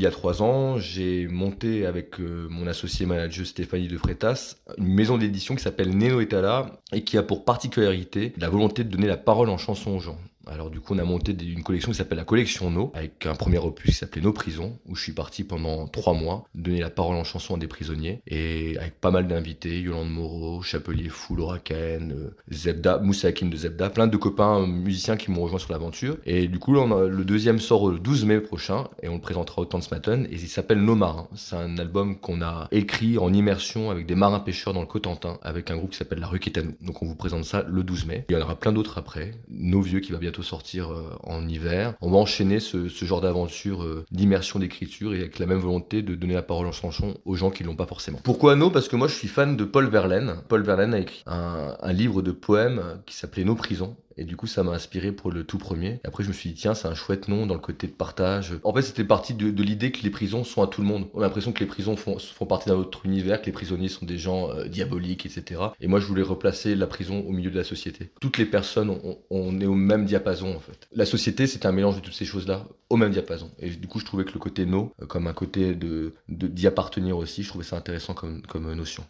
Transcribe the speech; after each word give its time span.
Il 0.00 0.04
y 0.04 0.06
a 0.06 0.10
trois 0.10 0.42
ans, 0.42 0.78
j'ai 0.78 1.28
monté 1.28 1.84
avec 1.84 2.20
euh, 2.20 2.46
mon 2.48 2.66
associé 2.66 3.04
manager 3.04 3.44
Stéphanie 3.44 3.86
de 3.86 3.98
Freitas 3.98 4.56
une 4.78 4.94
maison 4.94 5.18
d'édition 5.18 5.54
qui 5.54 5.62
s'appelle 5.62 5.94
Neno 5.94 6.22
Etala 6.22 6.80
et 6.90 7.04
qui 7.04 7.18
a 7.18 7.22
pour 7.22 7.44
particularité 7.44 8.32
la 8.38 8.48
volonté 8.48 8.82
de 8.82 8.88
donner 8.88 9.08
la 9.08 9.18
parole 9.18 9.50
en 9.50 9.58
chanson 9.58 9.90
aux 9.90 9.98
gens. 9.98 10.16
Alors 10.50 10.68
du 10.68 10.80
coup, 10.80 10.94
on 10.94 10.98
a 10.98 11.04
monté 11.04 11.32
une 11.40 11.62
collection 11.62 11.92
qui 11.92 11.96
s'appelle 11.96 12.18
la 12.18 12.24
collection 12.24 12.70
No, 12.70 12.90
avec 12.94 13.24
un 13.24 13.36
premier 13.36 13.58
opus 13.58 13.92
qui 13.92 13.96
s'appelait 13.96 14.20
Nos 14.20 14.32
prisons, 14.32 14.78
où 14.86 14.96
je 14.96 15.02
suis 15.02 15.12
parti 15.12 15.44
pendant 15.44 15.86
trois 15.86 16.12
mois 16.12 16.44
donner 16.56 16.80
la 16.80 16.90
parole 16.90 17.14
en 17.16 17.22
chanson 17.22 17.54
à 17.54 17.58
des 17.58 17.68
prisonniers, 17.68 18.20
et 18.26 18.76
avec 18.78 19.00
pas 19.00 19.12
mal 19.12 19.28
d'invités, 19.28 19.80
Yolande 19.80 20.10
Moreau, 20.10 20.60
Chapelier 20.62 21.08
Fou, 21.08 21.36
Laura 21.36 21.60
Ken, 21.60 22.12
euh, 22.12 22.36
Zebda, 22.50 22.98
Moussa 22.98 23.28
Hakim 23.28 23.48
de 23.48 23.56
Zebda, 23.56 23.90
plein 23.90 24.08
de 24.08 24.16
copains 24.16 24.66
musiciens 24.66 25.16
qui 25.16 25.30
m'ont 25.30 25.42
rejoint 25.42 25.60
sur 25.60 25.70
l'aventure. 25.70 26.16
Et 26.26 26.48
du 26.48 26.58
coup, 26.58 26.72
le 26.74 27.24
deuxième 27.24 27.60
sort 27.60 27.88
le 27.88 28.00
12 28.00 28.24
mai 28.24 28.40
prochain, 28.40 28.88
et 29.04 29.08
on 29.08 29.14
le 29.14 29.20
présentera 29.20 29.62
au 29.62 29.66
temps 29.66 29.78
de 29.78 29.84
Smaton, 29.84 30.24
et 30.24 30.34
il 30.34 30.48
s'appelle 30.48 30.82
Nos 30.82 30.96
marins. 30.96 31.28
C'est 31.36 31.56
un 31.56 31.78
album 31.78 32.18
qu'on 32.18 32.42
a 32.42 32.66
écrit 32.72 33.18
en 33.18 33.32
immersion 33.32 33.90
avec 33.90 34.06
des 34.06 34.16
marins 34.16 34.40
pêcheurs 34.40 34.74
dans 34.74 34.80
le 34.80 34.86
Cotentin, 34.86 35.38
avec 35.42 35.70
un 35.70 35.76
groupe 35.76 35.90
qui 35.90 35.98
s'appelle 35.98 36.18
La 36.18 36.26
Rue 36.26 36.40
Quétanou. 36.40 36.74
Donc 36.80 37.02
on 37.02 37.06
vous 37.06 37.14
présente 37.14 37.44
ça 37.44 37.64
le 37.68 37.84
12 37.84 38.06
mai. 38.06 38.24
Il 38.28 38.32
y 38.32 38.36
en 38.36 38.42
aura 38.42 38.56
plein 38.56 38.72
d'autres 38.72 38.98
après. 38.98 39.30
Nos 39.48 39.80
vieux 39.80 40.00
qui 40.00 40.10
va 40.10 40.18
bientôt 40.18 40.39
sortir 40.42 40.92
euh, 40.92 41.16
en 41.22 41.46
hiver. 41.48 41.94
On 42.00 42.10
va 42.10 42.18
enchaîner 42.18 42.60
ce, 42.60 42.88
genre 42.88 43.20
d'aventure 43.20 43.82
euh, 43.82 44.04
d'immersion 44.10 44.58
d'écriture 44.58 45.14
et 45.14 45.20
avec 45.20 45.38
la 45.38 45.46
même 45.46 45.58
volonté 45.58 46.02
de 46.02 46.14
donner 46.14 46.34
la 46.34 46.42
parole 46.42 46.66
en 46.66 46.72
chanson 46.72 47.18
aux 47.24 47.36
gens 47.36 47.50
qui 47.50 47.64
l'ont 47.64 47.76
pas 47.76 47.86
forcément. 47.86 48.18
Pourquoi 48.22 48.56
No? 48.56 48.70
Parce 48.70 48.88
que 48.88 48.96
moi 48.96 49.08
je 49.08 49.14
suis 49.14 49.28
fan 49.28 49.56
de 49.56 49.64
Paul 49.64 49.88
Verlaine. 49.88 50.36
Paul 50.48 50.62
Verlaine 50.62 50.94
a 50.94 50.98
écrit 50.98 51.22
un 51.26 51.92
livre 51.92 52.22
de 52.22 52.32
poèmes 52.32 52.82
qui 53.06 53.14
s'appelait 53.14 53.44
Nos 53.44 53.54
prisons 53.54 53.96
et 54.16 54.24
du 54.24 54.36
coup, 54.36 54.46
ça 54.46 54.62
m'a 54.62 54.72
inspiré 54.72 55.12
pour 55.12 55.30
le 55.30 55.44
tout 55.44 55.58
premier. 55.58 56.00
Et 56.04 56.06
après, 56.06 56.24
je 56.24 56.28
me 56.28 56.32
suis 56.32 56.50
dit, 56.50 56.56
tiens, 56.56 56.74
c'est 56.74 56.88
un 56.88 56.94
chouette 56.94 57.28
nom 57.28 57.46
dans 57.46 57.54
le 57.54 57.60
côté 57.60 57.86
de 57.86 57.92
partage. 57.92 58.54
En 58.64 58.72
fait, 58.72 58.82
c'était 58.82 59.04
parti 59.04 59.34
de, 59.34 59.62
l'idée 59.62 59.92
que 59.92 60.02
les 60.02 60.10
prisons 60.10 60.44
sont 60.44 60.62
à 60.62 60.66
tout 60.66 60.80
le 60.80 60.86
monde. 60.86 61.08
On 61.14 61.20
a 61.20 61.22
l'impression 61.22 61.52
que 61.52 61.60
les 61.60 61.66
prisons 61.66 61.96
font, 61.96 62.18
font 62.18 62.46
partie 62.46 62.68
d'un 62.68 62.76
autre 62.76 63.06
univers, 63.06 63.40
que 63.40 63.46
les 63.46 63.52
prisonniers 63.52 63.88
sont 63.88 64.06
des 64.06 64.18
gens 64.18 64.50
euh, 64.50 64.66
diaboliques, 64.66 65.26
etc. 65.26 65.60
Et 65.80 65.86
moi, 65.86 66.00
je 66.00 66.06
voulais 66.06 66.22
replacer 66.22 66.74
la 66.74 66.86
prison 66.86 67.24
au 67.26 67.32
milieu 67.32 67.50
de 67.50 67.56
la 67.56 67.64
société. 67.64 68.10
Toutes 68.20 68.38
les 68.38 68.46
personnes, 68.46 68.98
on, 69.30 69.60
est 69.60 69.66
au 69.66 69.74
même 69.74 70.04
diapason, 70.04 70.54
en 70.54 70.60
fait. 70.60 70.88
La 70.92 71.06
société, 71.06 71.46
c'est 71.46 71.66
un 71.66 71.72
mélange 71.72 71.96
de 71.96 72.00
toutes 72.00 72.14
ces 72.14 72.24
choses-là, 72.24 72.66
au 72.88 72.96
même 72.96 73.12
diapason. 73.12 73.50
Et 73.58 73.70
du 73.70 73.86
coup, 73.86 74.00
je 74.00 74.04
trouvais 74.04 74.24
que 74.24 74.32
le 74.32 74.40
côté 74.40 74.66
no, 74.66 74.92
euh, 75.02 75.06
comme 75.06 75.26
un 75.26 75.32
côté 75.32 75.74
de 75.74 76.14
d'y 76.28 76.66
appartenir 76.66 77.16
aussi, 77.16 77.42
je 77.42 77.48
trouvais 77.48 77.64
ça 77.64 77.76
intéressant 77.76 78.14
comme, 78.14 78.42
comme 78.42 78.72
notion. 78.72 79.04